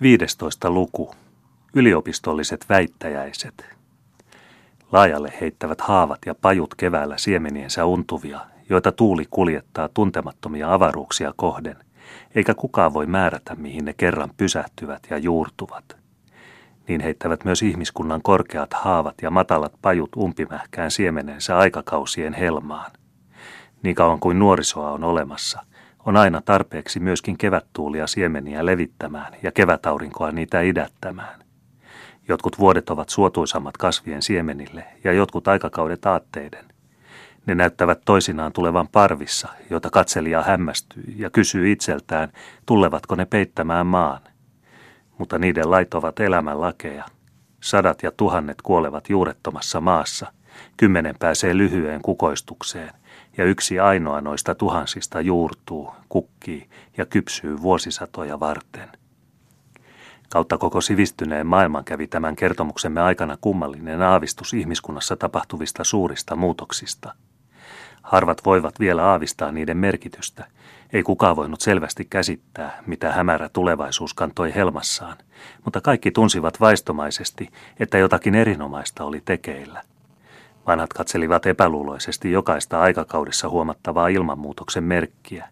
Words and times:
15. 0.00 0.70
luku. 0.70 1.14
Yliopistolliset 1.74 2.66
väittäjäiset. 2.68 3.66
Laajalle 4.92 5.32
heittävät 5.40 5.80
haavat 5.80 6.18
ja 6.26 6.34
pajut 6.34 6.74
keväällä 6.74 7.18
siemeniensä 7.18 7.84
untuvia, 7.84 8.40
joita 8.68 8.92
tuuli 8.92 9.26
kuljettaa 9.30 9.88
tuntemattomia 9.88 10.74
avaruuksia 10.74 11.32
kohden, 11.36 11.76
eikä 12.34 12.54
kukaan 12.54 12.94
voi 12.94 13.06
määrätä, 13.06 13.54
mihin 13.54 13.84
ne 13.84 13.92
kerran 13.92 14.30
pysähtyvät 14.36 15.06
ja 15.10 15.18
juurtuvat. 15.18 15.96
Niin 16.88 17.00
heittävät 17.00 17.44
myös 17.44 17.62
ihmiskunnan 17.62 18.22
korkeat 18.22 18.74
haavat 18.74 19.14
ja 19.22 19.30
matalat 19.30 19.72
pajut 19.82 20.16
umpimähkään 20.16 20.90
siemenensä 20.90 21.58
aikakausien 21.58 22.34
helmaan. 22.34 22.90
Niin 23.82 23.94
kauan 23.94 24.20
kuin 24.20 24.38
nuorisoa 24.38 24.90
on 24.90 25.04
olemassa– 25.04 25.60
on 26.06 26.16
aina 26.16 26.42
tarpeeksi 26.44 27.00
myöskin 27.00 27.38
kevättuulia 27.38 28.06
siemeniä 28.06 28.66
levittämään 28.66 29.32
ja 29.42 29.52
kevätaurinkoa 29.52 30.32
niitä 30.32 30.60
idättämään. 30.60 31.40
Jotkut 32.28 32.58
vuodet 32.58 32.90
ovat 32.90 33.08
suotuisammat 33.08 33.76
kasvien 33.76 34.22
siemenille 34.22 34.84
ja 35.04 35.12
jotkut 35.12 35.48
aikakaudet 35.48 36.06
aatteiden. 36.06 36.64
Ne 37.46 37.54
näyttävät 37.54 38.00
toisinaan 38.04 38.52
tulevan 38.52 38.88
parvissa, 38.88 39.48
jota 39.70 39.90
katselija 39.90 40.42
hämmästyy 40.42 41.04
ja 41.16 41.30
kysyy 41.30 41.72
itseltään, 41.72 42.32
tulevatko 42.66 43.14
ne 43.14 43.24
peittämään 43.24 43.86
maan. 43.86 44.20
Mutta 45.18 45.38
niiden 45.38 45.70
lait 45.70 45.94
ovat 45.94 46.20
elämän 46.20 46.60
lakeja. 46.60 47.04
Sadat 47.62 48.02
ja 48.02 48.10
tuhannet 48.16 48.62
kuolevat 48.62 49.10
juurettomassa 49.10 49.80
maassa. 49.80 50.32
Kymmenen 50.76 51.14
pääsee 51.18 51.56
lyhyeen 51.56 52.02
kukoistukseen– 52.02 52.90
ja 53.36 53.44
yksi 53.44 53.80
ainoa 53.80 54.20
noista 54.20 54.54
tuhansista 54.54 55.20
juurtuu, 55.20 55.92
kukkii 56.08 56.68
ja 56.96 57.06
kypsyy 57.06 57.62
vuosisatoja 57.62 58.40
varten. 58.40 58.88
Kautta 60.28 60.58
koko 60.58 60.80
sivistyneen 60.80 61.46
maailman 61.46 61.84
kävi 61.84 62.06
tämän 62.06 62.36
kertomuksemme 62.36 63.00
aikana 63.00 63.38
kummallinen 63.40 64.02
aavistus 64.02 64.54
ihmiskunnassa 64.54 65.16
tapahtuvista 65.16 65.84
suurista 65.84 66.36
muutoksista. 66.36 67.14
Harvat 68.02 68.44
voivat 68.44 68.80
vielä 68.80 69.04
aavistaa 69.04 69.52
niiden 69.52 69.76
merkitystä. 69.76 70.46
Ei 70.92 71.02
kukaan 71.02 71.36
voinut 71.36 71.60
selvästi 71.60 72.06
käsittää, 72.10 72.82
mitä 72.86 73.12
hämärä 73.12 73.48
tulevaisuus 73.48 74.14
kantoi 74.14 74.54
helmassaan, 74.54 75.16
mutta 75.64 75.80
kaikki 75.80 76.10
tunsivat 76.10 76.60
vaistomaisesti, 76.60 77.48
että 77.80 77.98
jotakin 77.98 78.34
erinomaista 78.34 79.04
oli 79.04 79.22
tekeillä– 79.24 79.82
Vanhat 80.66 80.92
katselivat 80.92 81.46
epäluuloisesti 81.46 82.32
jokaista 82.32 82.80
aikakaudessa 82.80 83.48
huomattavaa 83.48 84.08
ilmanmuutoksen 84.08 84.84
merkkiä. 84.84 85.48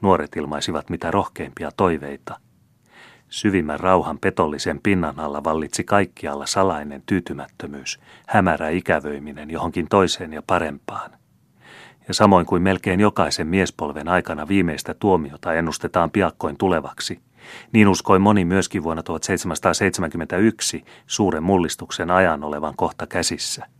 Nuoret 0.00 0.36
ilmaisivat 0.36 0.90
mitä 0.90 1.10
rohkeimpia 1.10 1.70
toiveita. 1.76 2.40
Syvimmän 3.28 3.80
rauhan 3.80 4.18
petollisen 4.18 4.80
pinnan 4.82 5.20
alla 5.20 5.44
vallitsi 5.44 5.84
kaikkialla 5.84 6.46
salainen 6.46 7.02
tyytymättömyys, 7.06 8.00
hämärä 8.26 8.68
ikävöiminen 8.68 9.50
johonkin 9.50 9.88
toiseen 9.88 10.32
ja 10.32 10.42
parempaan. 10.46 11.10
Ja 12.08 12.14
samoin 12.14 12.46
kuin 12.46 12.62
melkein 12.62 13.00
jokaisen 13.00 13.46
miespolven 13.46 14.08
aikana 14.08 14.48
viimeistä 14.48 14.94
tuomiota 14.94 15.54
ennustetaan 15.54 16.10
piakkoin 16.10 16.56
tulevaksi, 16.56 17.20
niin 17.72 17.88
uskoi 17.88 18.18
moni 18.18 18.44
myöskin 18.44 18.82
vuonna 18.82 19.02
1771 19.02 20.84
suuren 21.06 21.42
mullistuksen 21.42 22.10
ajan 22.10 22.44
olevan 22.44 22.74
kohta 22.76 23.06
käsissä– 23.06 23.66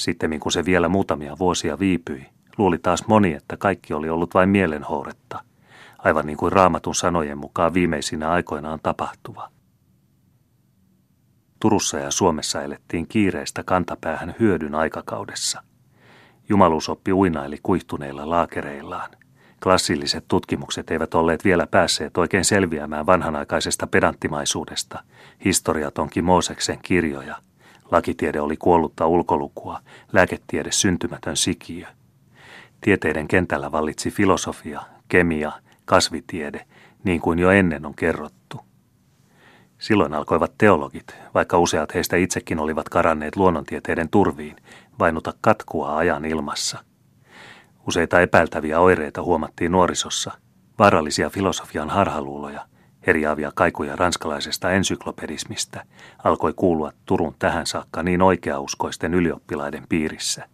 sitten 0.00 0.40
kun 0.40 0.52
se 0.52 0.64
vielä 0.64 0.88
muutamia 0.88 1.38
vuosia 1.38 1.78
viipyi, 1.78 2.26
luuli 2.58 2.78
taas 2.78 3.06
moni, 3.06 3.34
että 3.34 3.56
kaikki 3.56 3.94
oli 3.94 4.10
ollut 4.10 4.34
vain 4.34 4.48
mielenhouretta, 4.48 5.44
aivan 5.98 6.26
niin 6.26 6.36
kuin 6.36 6.52
raamatun 6.52 6.94
sanojen 6.94 7.38
mukaan 7.38 7.74
viimeisinä 7.74 8.30
aikoinaan 8.30 8.80
tapahtuva. 8.82 9.50
Turussa 11.60 11.98
ja 11.98 12.10
Suomessa 12.10 12.62
elettiin 12.62 13.06
kiireistä 13.06 13.62
kantapäähän 13.62 14.34
hyödyn 14.40 14.74
aikakaudessa. 14.74 15.62
Jumaluusoppi 16.48 17.12
uinaili 17.12 17.58
kuihtuneilla 17.62 18.30
laakereillaan. 18.30 19.10
Klassilliset 19.62 20.24
tutkimukset 20.28 20.90
eivät 20.90 21.14
olleet 21.14 21.44
vielä 21.44 21.66
päässeet 21.66 22.18
oikein 22.18 22.44
selviämään 22.44 23.06
vanhanaikaisesta 23.06 23.86
pedanttimaisuudesta, 23.86 25.02
historiatonkin 25.44 26.24
Mooseksen 26.24 26.78
kirjoja– 26.82 27.36
Lakitiede 27.90 28.40
oli 28.40 28.56
kuollutta 28.56 29.06
ulkolukua, 29.06 29.80
lääketiede 30.12 30.72
syntymätön 30.72 31.36
sikiö. 31.36 31.86
Tieteiden 32.80 33.28
kentällä 33.28 33.72
vallitsi 33.72 34.10
filosofia, 34.10 34.80
kemia, 35.08 35.52
kasvitiede, 35.84 36.66
niin 37.04 37.20
kuin 37.20 37.38
jo 37.38 37.50
ennen 37.50 37.86
on 37.86 37.94
kerrottu. 37.94 38.60
Silloin 39.78 40.14
alkoivat 40.14 40.52
teologit, 40.58 41.16
vaikka 41.34 41.58
useat 41.58 41.94
heistä 41.94 42.16
itsekin 42.16 42.58
olivat 42.58 42.88
karanneet 42.88 43.36
luonnontieteiden 43.36 44.08
turviin, 44.08 44.56
vainuta 44.98 45.34
katkua 45.40 45.96
ajan 45.96 46.24
ilmassa. 46.24 46.78
Useita 47.86 48.20
epäiltäviä 48.20 48.80
oireita 48.80 49.22
huomattiin 49.22 49.72
nuorisossa, 49.72 50.32
vaarallisia 50.78 51.30
filosofian 51.30 51.90
harhaluuloja, 51.90 52.66
Eriäviä 53.06 53.52
kaikuja 53.54 53.96
ranskalaisesta 53.96 54.70
ensyklopedismistä 54.70 55.84
alkoi 56.24 56.52
kuulua 56.56 56.92
Turun 57.06 57.34
tähän 57.38 57.66
saakka 57.66 58.02
niin 58.02 58.22
oikeauskoisten 58.22 59.14
ylioppilaiden 59.14 59.84
piirissä. 59.88 60.48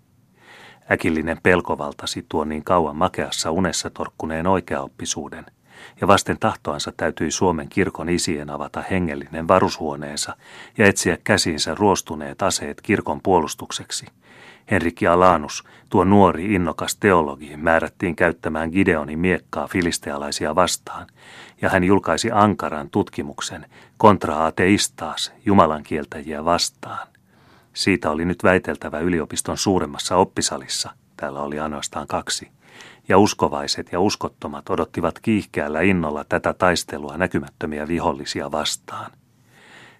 Äkillinen 0.90 1.38
pelko 1.42 1.78
valtasi 1.78 2.26
tuon 2.28 2.48
niin 2.48 2.64
kauan 2.64 2.96
makeassa 2.96 3.50
unessa 3.50 3.90
torkkuneen 3.90 4.46
oikeaoppisuuden, 4.46 5.46
ja 6.00 6.06
vasten 6.06 6.38
tahtoansa 6.40 6.92
täytyi 6.96 7.30
Suomen 7.30 7.68
kirkon 7.68 8.08
isien 8.08 8.50
avata 8.50 8.82
hengellinen 8.90 9.48
varushuoneensa 9.48 10.36
ja 10.78 10.86
etsiä 10.86 11.18
käsiinsä 11.24 11.74
ruostuneet 11.74 12.42
aseet 12.42 12.80
kirkon 12.80 13.20
puolustukseksi– 13.22 14.06
Henrik 14.70 15.02
Alanus, 15.10 15.64
tuo 15.90 16.04
nuori 16.04 16.54
innokas 16.54 16.96
teologi, 16.96 17.56
määrättiin 17.56 18.16
käyttämään 18.16 18.70
Gideonin 18.70 19.18
miekkaa 19.18 19.68
filistealaisia 19.68 20.54
vastaan, 20.54 21.06
ja 21.62 21.68
hän 21.68 21.84
julkaisi 21.84 22.30
ankaran 22.32 22.90
tutkimuksen 22.90 23.66
Contra 24.00 24.46
ateistas, 24.46 25.32
Jumalan 25.44 25.82
kieltäjiä 25.82 26.44
vastaan. 26.44 27.08
Siitä 27.72 28.10
oli 28.10 28.24
nyt 28.24 28.44
väiteltävä 28.44 28.98
yliopiston 28.98 29.58
suuremmassa 29.58 30.16
oppisalissa, 30.16 30.90
täällä 31.16 31.40
oli 31.40 31.60
ainoastaan 31.60 32.06
kaksi, 32.06 32.48
ja 33.08 33.18
uskovaiset 33.18 33.92
ja 33.92 34.00
uskottomat 34.00 34.70
odottivat 34.70 35.18
kiihkeällä 35.18 35.80
innolla 35.80 36.24
tätä 36.24 36.54
taistelua 36.54 37.16
näkymättömiä 37.16 37.88
vihollisia 37.88 38.52
vastaan. 38.52 39.10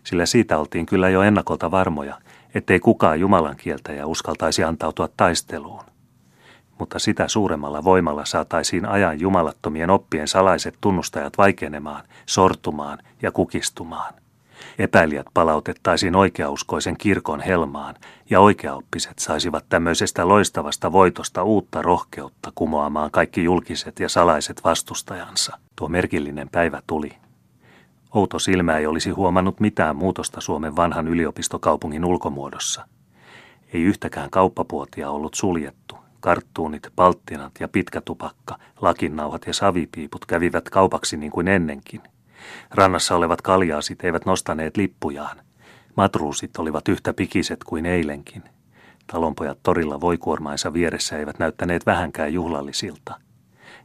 Sillä 0.05 0.27
siitä 0.27 0.59
oltiin 0.59 0.87
kyllä 0.87 1.09
jo 1.09 1.23
ennakolta 1.23 1.71
varmoja, 1.71 2.19
ettei 2.55 2.81
kukaan 2.81 3.21
Jumalan 3.21 3.57
kieltäjä 3.57 4.07
uskaltaisi 4.07 4.65
antautua 4.65 5.09
taisteluun. 5.17 5.85
Mutta 6.79 6.99
sitä 6.99 7.29
suuremmalla 7.29 7.85
voimalla 7.85 8.25
saataisiin 8.25 8.87
ajan 8.87 9.21
jumalattomien 9.21 9.91
oppien 9.91 10.29
salaiset 10.29 10.79
tunnustajat 10.81 11.39
vaikenemaan, 11.39 12.03
sortumaan 12.27 12.99
ja 13.23 13.33
kukistumaan. 13.33 14.15
Epäilijät 14.79 15.27
palautettaisiin 15.35 16.17
oikeauskoisen 16.17 16.97
kirkon 16.97 17.41
helmaan 17.41 17.95
ja 18.31 18.41
oikeaoppiset 18.41 19.19
saisivat 19.19 19.65
tämmöisestä 19.69 20.29
loistavasta 20.29 20.93
voitosta 20.93 21.43
uutta 21.43 21.83
rohkeutta 21.83 22.53
kumoamaan 22.55 23.11
kaikki 23.11 23.45
julkiset 23.45 24.01
ja 24.01 24.09
salaiset 24.09 24.65
vastustajansa. 24.65 25.59
Tuo 25.77 25.89
merkillinen 25.89 26.49
päivä 26.49 26.83
tuli 26.87 27.13
Outo 28.17 28.39
silmä 28.39 28.77
ei 28.77 28.87
olisi 28.87 29.11
huomannut 29.11 29.61
mitään 29.61 29.97
muutosta 29.97 30.41
Suomen 30.41 30.77
vanhan 30.77 31.09
yliopistokaupungin 31.09 32.05
ulkomuodossa. 32.05 32.87
Ei 33.73 33.83
yhtäkään 33.83 34.31
kauppapuotia 34.31 35.11
ollut 35.11 35.35
suljettu. 35.35 35.97
Karttuunit, 36.21 36.89
palttinat 36.97 37.53
ja 37.61 37.69
pitkä 37.69 38.01
tupakka, 38.01 38.59
lakinnauhat 38.81 39.47
ja 39.47 39.55
savipiiput 39.55 40.27
kävivät 40.27 40.71
kaupaksi 40.71 41.17
niin 41.17 41.33
kuin 41.33 41.49
ennenkin. 41.49 42.03
Rannassa 42.71 43.17
olevat 43.17 43.43
kaljaasit 43.43 44.05
eivät 44.05 44.27
nostaneet 44.27 44.77
lippujaan. 44.77 45.37
Matruusit 45.97 46.57
olivat 46.57 46.89
yhtä 46.89 47.13
pikiset 47.15 47.65
kuin 47.65 47.87
eilenkin. 47.87 48.43
Talonpojat 49.07 49.59
torilla 49.63 50.01
voikuormainsa 50.01 50.73
vieressä 50.73 51.19
eivät 51.19 51.39
näyttäneet 51.39 51.87
vähänkään 51.87 52.33
juhlallisilta. 52.33 53.15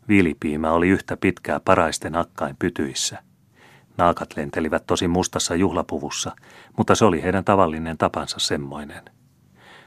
Viilipiimä 0.08 0.72
oli 0.72 0.90
yhtä 0.90 1.18
pitkää 1.18 1.60
paraisten 1.60 2.16
akkain 2.16 2.56
pytyissä– 2.60 3.18
Naakat 3.98 4.38
lentelivät 4.38 4.84
tosi 4.88 5.08
mustassa 5.08 5.56
juhlapuvussa, 5.56 6.32
mutta 6.78 6.96
se 6.96 7.06
oli 7.06 7.24
heidän 7.24 7.44
tavallinen 7.44 7.98
tapansa 7.98 8.40
semmoinen. 8.40 9.04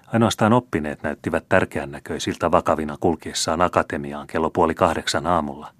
Ainoastaan 0.07 0.53
oppineet 0.53 1.03
näyttivät 1.03 1.45
tärkeän 1.49 1.91
näköisiltä 1.91 2.51
vakavina 2.51 2.97
kulkiessaan 3.01 3.61
akatemiaan 3.61 4.27
kello 4.27 4.51
puoli 4.51 4.75
kahdeksan 4.75 5.27
aamulla, 5.27 5.73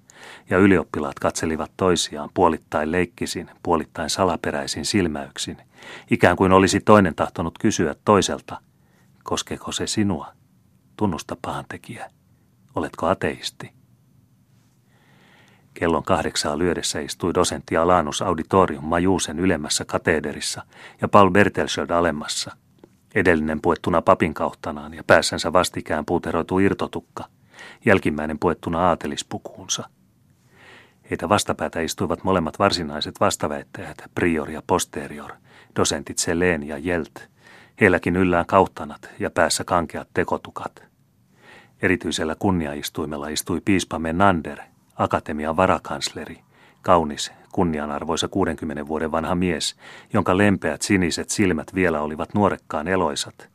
ja 0.49 0.57
ylioppilaat 0.57 1.19
katselivat 1.19 1.71
toisiaan 1.77 2.29
puolittain 2.33 2.91
leikkisin, 2.91 3.49
puolittain 3.63 4.09
salaperäisin 4.09 4.85
silmäyksin, 4.85 5.57
ikään 6.11 6.37
kuin 6.37 6.51
olisi 6.51 6.79
toinen 6.79 7.15
tahtonut 7.15 7.57
kysyä 7.57 7.95
toiselta, 8.05 8.59
koskeeko 9.23 9.71
se 9.71 9.87
sinua? 9.87 10.27
Tunnusta 10.97 11.37
pahantekijä. 11.41 12.11
Oletko 12.75 13.07
ateisti? 13.07 13.71
Kellon 15.73 16.03
kahdeksaa 16.03 16.57
lyödessä 16.57 16.99
istui 16.99 17.33
dosentti 17.33 17.77
Alanus 17.77 18.21
Auditorium 18.21 18.83
Majuusen 18.83 19.39
ylemmässä 19.39 19.85
kateederissa 19.85 20.63
ja 21.01 21.07
Paul 21.07 21.29
Bertelsöld 21.29 21.89
alemmassa. 21.89 22.55
Edellinen 23.15 23.61
puettuna 23.61 24.01
papin 24.01 24.33
kauttanaan 24.33 24.93
ja 24.93 25.03
päässänsä 25.03 25.53
vastikään 25.53 26.05
puuteroitu 26.05 26.59
irtotukka, 26.59 27.25
jälkimmäinen 27.85 28.39
puettuna 28.39 28.87
aatelispukuunsa. 28.87 29.89
Heitä 31.09 31.29
vastapäätä 31.29 31.81
istuivat 31.81 32.23
molemmat 32.23 32.59
varsinaiset 32.59 33.19
vastaväittäjät, 33.19 33.97
prior 34.15 34.49
ja 34.49 34.61
posterior, 34.67 35.31
dosentit 35.75 36.17
Seleen 36.17 36.67
ja 36.67 36.77
Jelt. 36.77 37.27
Heilläkin 37.81 38.15
yllään 38.15 38.45
kauttanat 38.45 39.09
ja 39.19 39.29
päässä 39.29 39.63
kankeat 39.63 40.07
tekotukat. 40.13 40.83
Erityisellä 41.81 42.35
kunniaistuimella 42.39 43.27
istui 43.27 43.61
piispa 43.65 43.99
Menander, 43.99 44.59
akatemian 44.95 45.57
varakansleri, 45.57 46.39
kaunis, 46.81 47.31
kunnianarvoisa 47.51 48.27
60 48.27 48.87
vuoden 48.87 49.11
vanha 49.11 49.35
mies, 49.35 49.75
jonka 50.13 50.37
lempeät 50.37 50.81
siniset 50.81 51.29
silmät 51.29 51.75
vielä 51.75 52.01
olivat 52.01 52.33
nuorekkaan 52.33 52.87
eloisat, 52.87 53.49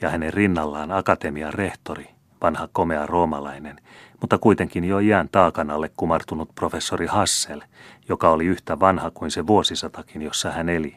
ja 0.00 0.10
hänen 0.10 0.34
rinnallaan 0.34 0.92
akatemian 0.92 1.54
rehtori, 1.54 2.08
vanha 2.42 2.68
komea 2.72 3.06
roomalainen, 3.06 3.80
mutta 4.22 4.38
kuitenkin 4.38 4.84
jo 4.84 4.98
iän 4.98 5.28
taakan 5.32 5.70
alle 5.70 5.90
kumartunut 5.96 6.54
professori 6.54 7.06
Hassel, 7.06 7.60
joka 8.08 8.30
oli 8.30 8.46
yhtä 8.46 8.80
vanha 8.80 9.10
kuin 9.10 9.30
se 9.30 9.46
vuosisatakin, 9.46 10.22
jossa 10.22 10.50
hän 10.50 10.68
eli. 10.68 10.96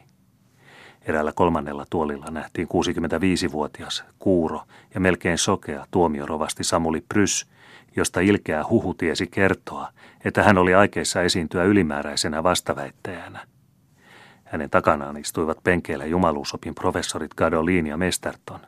Eräällä 1.02 1.32
kolmannella 1.32 1.86
tuolilla 1.90 2.26
nähtiin 2.30 2.68
65-vuotias, 2.68 4.04
kuuro 4.18 4.62
ja 4.94 5.00
melkein 5.00 5.38
sokea 5.38 5.86
tuomiorovasti 5.90 6.64
Samuli 6.64 7.04
Prys, 7.08 7.46
josta 7.96 8.20
ilkeä 8.20 8.64
huhu 8.70 8.94
tiesi 8.94 9.26
kertoa, 9.26 9.88
että 10.24 10.42
hän 10.42 10.58
oli 10.58 10.74
aikeissa 10.74 11.22
esiintyä 11.22 11.64
ylimääräisenä 11.64 12.42
vastaväittäjänä. 12.42 13.46
Hänen 14.44 14.70
takanaan 14.70 15.16
istuivat 15.16 15.58
penkeillä 15.64 16.04
jumaluusopin 16.04 16.74
professorit 16.74 17.34
Gadolin 17.34 17.86
ja 17.86 17.96
Mesterton. 17.96 18.60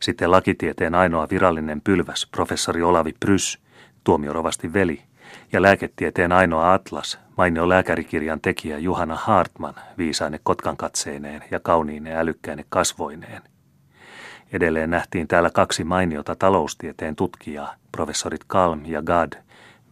Sitten 0.00 0.30
lakitieteen 0.30 0.94
ainoa 0.94 1.28
virallinen 1.30 1.80
pylväs, 1.80 2.28
professori 2.32 2.82
Olavi 2.82 3.12
Prys, 3.20 3.67
tuomiorovasti 4.08 4.72
veli, 4.72 5.02
ja 5.52 5.62
lääketieteen 5.62 6.32
ainoa 6.32 6.72
atlas, 6.72 7.18
mainio 7.36 7.68
lääkärikirjan 7.68 8.40
tekijä 8.40 8.78
Juhana 8.78 9.16
Hartman, 9.16 9.74
viisaine 9.98 10.40
kotkan 10.42 10.76
katseineen 10.76 11.44
ja 11.50 11.60
kauniine 11.60 12.16
älykkäine 12.16 12.64
kasvoineen. 12.68 13.42
Edelleen 14.52 14.90
nähtiin 14.90 15.28
täällä 15.28 15.50
kaksi 15.50 15.84
mainiota 15.84 16.34
taloustieteen 16.34 17.16
tutkijaa, 17.16 17.74
professorit 17.92 18.40
Kalm 18.46 18.80
ja 18.86 19.02
Gad, 19.02 19.32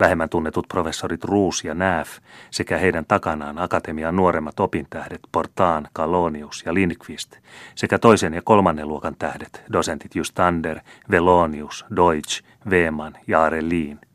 vähemmän 0.01 0.29
tunnetut 0.29 0.69
professorit 0.69 1.25
Ruus 1.25 1.65
ja 1.65 1.75
Näf 1.75 2.09
sekä 2.51 2.79
heidän 2.79 3.05
takanaan 3.07 3.59
akatemian 3.59 4.17
nuoremmat 4.17 4.61
opintähdet 4.61 5.21
Portaan, 5.33 5.89
Kalonius 5.93 6.63
ja 6.67 6.75
Lindqvist 6.75 7.37
sekä 7.75 7.99
toisen 7.99 8.35
ja 8.35 8.43
kolmannen 8.43 8.89
luokan 8.89 9.17
tähdet 9.19 9.63
dosentit 9.73 10.15
Justander, 10.15 10.81
Velonius, 11.11 11.85
Deutsch, 11.97 12.45
Weeman 12.69 13.15
ja 13.27 13.43
Arelin. 13.43 14.06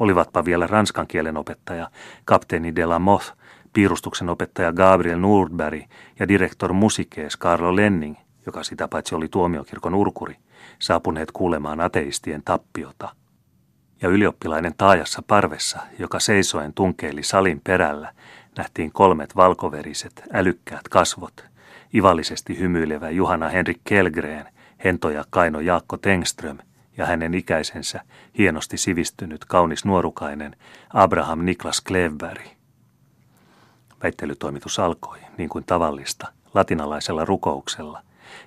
Olivatpa 0.00 0.44
vielä 0.44 0.66
ranskan 0.66 1.06
kielen 1.06 1.36
opettaja, 1.36 1.90
kapteeni 2.24 2.76
de 2.76 2.86
la 2.86 2.98
Moth, 2.98 3.32
piirustuksen 3.72 4.28
opettaja 4.28 4.72
Gabriel 4.72 5.18
Nordberg 5.18 5.82
ja 6.18 6.28
direktor 6.28 6.72
musikees 6.72 7.38
Carlo 7.38 7.76
Lenning, 7.76 8.16
joka 8.46 8.62
sitä 8.62 8.88
paitsi 8.88 9.14
oli 9.14 9.28
tuomiokirkon 9.28 9.94
urkuri, 9.94 10.36
saapuneet 10.78 11.32
kuulemaan 11.32 11.80
ateistien 11.80 12.42
tappiota. 12.44 13.08
Ja 14.02 14.08
ylioppilainen 14.08 14.74
taajassa 14.78 15.22
parvessa, 15.26 15.78
joka 15.98 16.20
seisoen 16.20 16.72
tunkeili 16.72 17.22
salin 17.22 17.60
perällä, 17.64 18.12
nähtiin 18.56 18.92
kolmet 18.92 19.36
valkoveriset, 19.36 20.22
älykkäät 20.32 20.88
kasvot, 20.88 21.44
ivallisesti 21.94 22.58
hymyilevä 22.58 23.10
Juhana 23.10 23.48
Henrik 23.48 23.80
Kelgren, 23.84 24.46
hento 24.84 25.10
ja 25.10 25.24
kaino 25.30 25.60
Jaakko 25.60 25.96
Tengström 25.96 26.58
ja 26.96 27.06
hänen 27.06 27.34
ikäisensä, 27.34 28.00
hienosti 28.38 28.76
sivistynyt, 28.76 29.44
kaunis 29.44 29.84
nuorukainen 29.84 30.56
Abraham 30.92 31.44
Niklas 31.44 31.80
Klevberg. 31.80 32.42
Väittelytoimitus 34.02 34.78
alkoi, 34.78 35.18
niin 35.38 35.48
kuin 35.48 35.64
tavallista, 35.64 36.32
latinalaisella 36.54 37.24
rukouksella, 37.24 38.02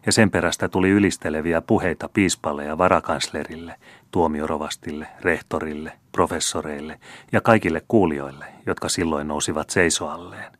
ja 0.05 0.11
sen 0.11 0.31
perästä 0.31 0.69
tuli 0.69 0.89
ylisteleviä 0.89 1.61
puheita 1.61 2.09
piispalle 2.13 2.65
ja 2.65 2.77
varakanslerille, 2.77 3.75
tuomiorovastille, 4.11 5.07
rehtorille, 5.21 5.91
professoreille 6.11 6.99
ja 7.31 7.41
kaikille 7.41 7.81
kuulijoille, 7.87 8.45
jotka 8.65 8.89
silloin 8.89 9.27
nousivat 9.27 9.69
seisoalleen. 9.69 10.51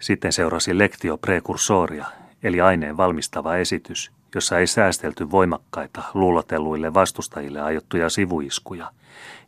Sitten 0.00 0.32
seurasi 0.32 0.78
lectio 0.78 1.18
precursoria, 1.18 2.06
eli 2.42 2.60
aineen 2.60 2.96
valmistava 2.96 3.56
esitys, 3.56 4.12
jossa 4.34 4.58
ei 4.58 4.66
säästelty 4.66 5.30
voimakkaita, 5.30 6.02
luulotelluille 6.14 6.94
vastustajille 6.94 7.60
aiottuja 7.60 8.10
sivuiskuja, 8.10 8.92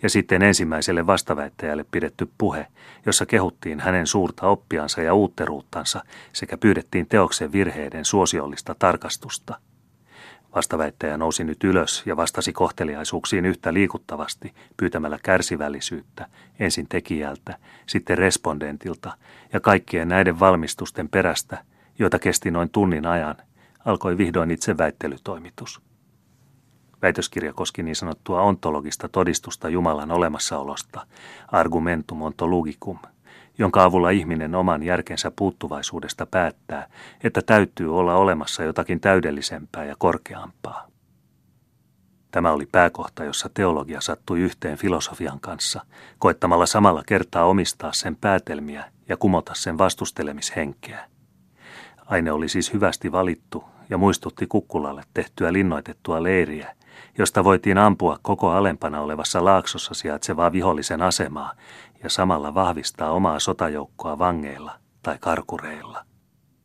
ja 0.02 0.10
sitten 0.10 0.42
ensimmäiselle 0.42 1.06
vastaväittäjälle 1.06 1.84
pidetty 1.90 2.30
puhe, 2.38 2.66
jossa 3.06 3.26
kehuttiin 3.26 3.80
hänen 3.80 4.06
suurta 4.06 4.46
oppiansa 4.46 5.02
ja 5.02 5.14
uutteruuttansa 5.14 6.04
sekä 6.32 6.56
pyydettiin 6.56 7.06
teoksen 7.06 7.52
virheiden 7.52 8.04
suosiollista 8.04 8.74
tarkastusta. 8.78 9.58
Vastaväittäjä 10.54 11.16
nousi 11.16 11.44
nyt 11.44 11.64
ylös 11.64 12.02
ja 12.06 12.16
vastasi 12.16 12.52
kohteliaisuuksiin 12.52 13.46
yhtä 13.46 13.72
liikuttavasti 13.72 14.54
pyytämällä 14.76 15.18
kärsivällisyyttä 15.22 16.26
ensin 16.58 16.86
tekijältä, 16.88 17.58
sitten 17.86 18.18
respondentilta 18.18 19.12
ja 19.52 19.60
kaikkien 19.60 20.08
näiden 20.08 20.40
valmistusten 20.40 21.08
perästä, 21.08 21.64
joita 21.98 22.18
kesti 22.18 22.50
noin 22.50 22.70
tunnin 22.70 23.06
ajan– 23.06 23.36
alkoi 23.84 24.18
vihdoin 24.18 24.50
itse 24.50 24.78
väittelytoimitus. 24.78 25.80
Väitöskirja 27.02 27.52
koski 27.52 27.82
niin 27.82 27.96
sanottua 27.96 28.42
ontologista 28.42 29.08
todistusta 29.08 29.68
Jumalan 29.68 30.10
olemassaolosta, 30.10 31.06
argumentum 31.48 32.22
ontologicum, 32.22 32.98
jonka 33.58 33.84
avulla 33.84 34.10
ihminen 34.10 34.54
oman 34.54 34.82
järkensä 34.82 35.32
puuttuvaisuudesta 35.36 36.26
päättää, 36.26 36.88
että 37.24 37.42
täytyy 37.42 37.98
olla 37.98 38.14
olemassa 38.14 38.62
jotakin 38.62 39.00
täydellisempää 39.00 39.84
ja 39.84 39.94
korkeampaa. 39.98 40.86
Tämä 42.30 42.52
oli 42.52 42.66
pääkohta, 42.72 43.24
jossa 43.24 43.50
teologia 43.54 44.00
sattui 44.00 44.40
yhteen 44.40 44.78
filosofian 44.78 45.40
kanssa, 45.40 45.80
koettamalla 46.18 46.66
samalla 46.66 47.02
kertaa 47.06 47.44
omistaa 47.44 47.92
sen 47.92 48.16
päätelmiä 48.16 48.84
ja 49.08 49.16
kumota 49.16 49.52
sen 49.54 49.78
vastustelemishenkeä. 49.78 51.08
Aine 52.06 52.32
oli 52.32 52.48
siis 52.48 52.72
hyvästi 52.72 53.12
valittu 53.12 53.64
ja 53.90 53.98
muistutti 53.98 54.46
kukkulalle 54.46 55.02
tehtyä 55.14 55.52
linnoitettua 55.52 56.22
leiriä, 56.22 56.76
josta 57.18 57.44
voitiin 57.44 57.78
ampua 57.78 58.18
koko 58.22 58.50
alempana 58.50 59.00
olevassa 59.00 59.44
laaksossa 59.44 59.94
sijaitsevaa 59.94 60.52
vihollisen 60.52 61.02
asemaa 61.02 61.52
ja 62.02 62.10
samalla 62.10 62.54
vahvistaa 62.54 63.10
omaa 63.10 63.38
sotajoukkoa 63.38 64.18
vangeilla 64.18 64.72
tai 65.02 65.16
karkureilla. 65.20 66.04